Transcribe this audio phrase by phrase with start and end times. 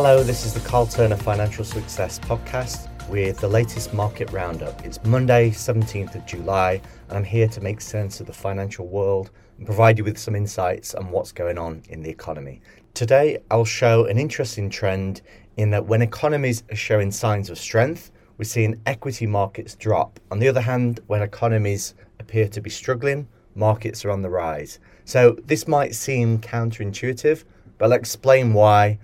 [0.00, 4.86] Hello, this is the Carl Turner Financial Success Podcast with the latest market roundup.
[4.86, 9.32] It's Monday, 17th of July, and I'm here to make sense of the financial world
[9.56, 12.60] and provide you with some insights on what's going on in the economy.
[12.94, 15.22] Today, I'll show an interesting trend
[15.56, 20.20] in that when economies are showing signs of strength, we're seeing equity markets drop.
[20.30, 23.26] On the other hand, when economies appear to be struggling,
[23.56, 24.78] markets are on the rise.
[25.06, 27.42] So this might seem counterintuitive,
[27.78, 29.00] but I'll explain why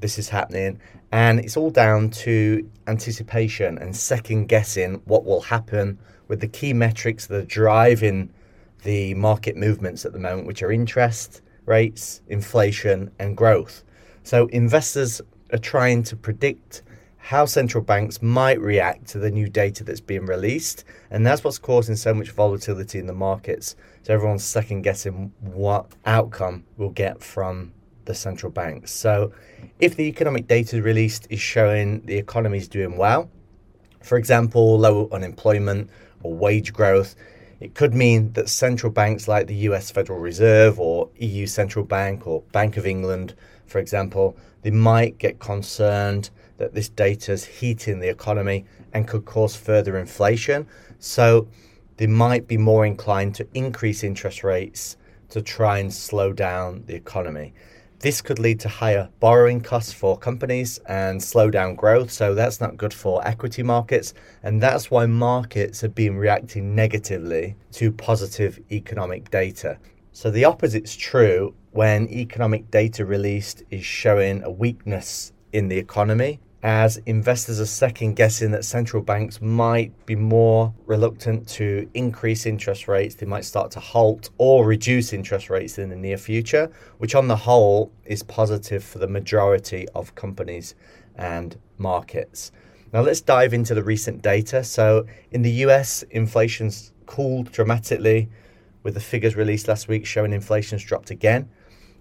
[0.00, 0.80] this is happening.
[1.12, 6.72] And it's all down to anticipation and second guessing what will happen with the key
[6.72, 8.30] metrics that are driving
[8.84, 13.84] the market movements at the moment, which are interest rates, inflation, and growth.
[14.22, 15.20] So investors
[15.52, 16.82] are trying to predict
[17.18, 20.84] how central banks might react to the new data that's being released.
[21.10, 23.76] And that's what's causing so much volatility in the markets.
[24.02, 27.74] So everyone's second guessing what outcome we'll get from
[28.08, 28.90] the central banks.
[28.90, 29.32] So,
[29.78, 33.30] if the economic data released is showing the economy is doing well,
[34.02, 35.90] for example, low unemployment
[36.22, 37.14] or wage growth,
[37.60, 42.26] it could mean that central banks like the US Federal Reserve or EU Central Bank
[42.26, 43.34] or Bank of England,
[43.66, 49.24] for example, they might get concerned that this data is heating the economy and could
[49.24, 50.66] cause further inflation.
[50.98, 51.48] So
[51.98, 54.96] they might be more inclined to increase interest rates
[55.30, 57.52] to try and slow down the economy.
[58.00, 62.12] This could lead to higher borrowing costs for companies and slow down growth.
[62.12, 64.14] So that's not good for equity markets.
[64.44, 69.78] And that's why markets have been reacting negatively to positive economic data.
[70.12, 76.38] So the opposite's true when economic data released is showing a weakness in the economy
[76.62, 82.88] as investors are second guessing that central banks might be more reluctant to increase interest
[82.88, 83.14] rates.
[83.14, 87.28] They might start to halt or reduce interest rates in the near future, which on
[87.28, 90.74] the whole is positive for the majority of companies
[91.14, 92.50] and markets.
[92.92, 94.64] Now, let's dive into the recent data.
[94.64, 98.28] So, in the US, inflation's cooled dramatically,
[98.82, 101.48] with the figures released last week showing inflation's dropped again.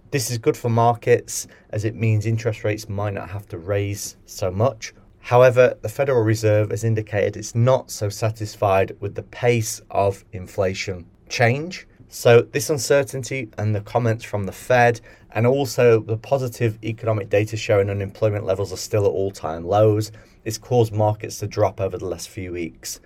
[0.10, 4.16] This is good for markets as it means interest rates might not have to raise
[4.26, 4.94] so much.
[5.20, 11.06] However, the Federal Reserve has indicated it's not so satisfied with the pace of inflation
[11.28, 11.90] change.
[12.08, 15.02] So, this uncertainty and the comments from the Fed,
[15.32, 20.14] and also the positive economic data showing unemployment levels are still at all time lows,
[20.46, 23.02] it's caused markets to drop over the last few weeks.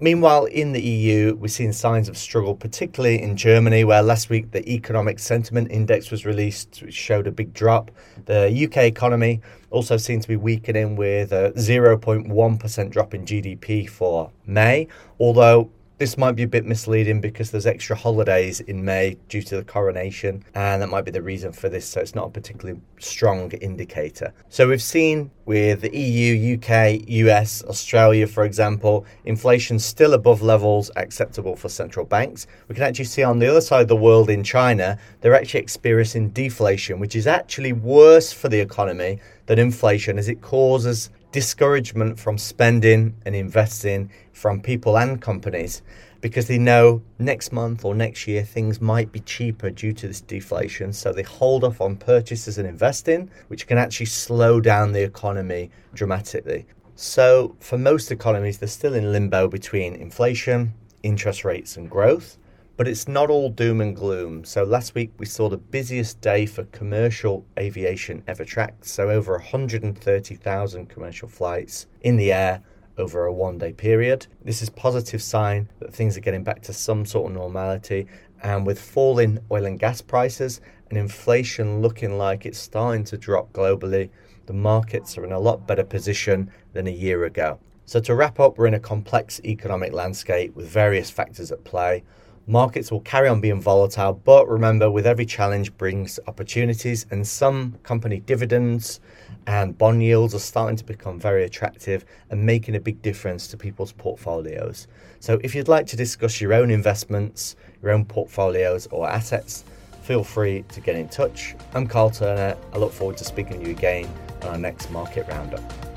[0.00, 4.52] Meanwhile, in the EU, we're seeing signs of struggle, particularly in Germany, where last week
[4.52, 7.90] the Economic Sentiment Index was released, which showed a big drop.
[8.26, 14.30] The UK economy also seems to be weakening with a 0.1% drop in GDP for
[14.46, 14.86] May,
[15.18, 19.56] although this might be a bit misleading because there's extra holidays in May due to
[19.56, 21.86] the coronation, and that might be the reason for this.
[21.86, 24.32] So it's not a particularly strong indicator.
[24.48, 30.90] So we've seen with the EU, UK, US, Australia, for example, inflation still above levels
[30.96, 32.46] acceptable for central banks.
[32.68, 35.60] We can actually see on the other side of the world in China, they're actually
[35.60, 42.18] experiencing deflation, which is actually worse for the economy than inflation as it causes discouragement
[42.18, 45.82] from spending and investing from people and companies
[46.20, 50.20] because they know next month or next year things might be cheaper due to this
[50.20, 50.92] deflation.
[50.92, 55.70] So they hold off on purchases and investing, which can actually slow down the economy
[55.94, 56.66] dramatically.
[56.96, 60.74] So for most economies, they're still in limbo between inflation,
[61.04, 62.36] interest rates, and growth.
[62.78, 64.44] But it's not all doom and gloom.
[64.44, 68.86] So last week we saw the busiest day for commercial aviation ever tracked.
[68.86, 72.62] So over 130,000 commercial flights in the air
[72.96, 74.28] over a one day period.
[74.44, 78.06] This is a positive sign that things are getting back to some sort of normality.
[78.44, 83.52] And with falling oil and gas prices and inflation looking like it's starting to drop
[83.52, 84.08] globally,
[84.46, 87.58] the markets are in a lot better position than a year ago.
[87.86, 92.04] So to wrap up, we're in a complex economic landscape with various factors at play.
[92.48, 97.74] Markets will carry on being volatile, but remember, with every challenge brings opportunities, and some
[97.82, 99.00] company dividends
[99.46, 103.58] and bond yields are starting to become very attractive and making a big difference to
[103.58, 104.88] people's portfolios.
[105.20, 109.64] So, if you'd like to discuss your own investments, your own portfolios, or assets,
[110.00, 111.54] feel free to get in touch.
[111.74, 112.56] I'm Carl Turner.
[112.72, 114.08] I look forward to speaking to you again
[114.40, 115.87] on our next market roundup.